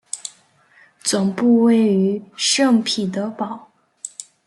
[1.03, 3.69] 总部位于圣彼得堡。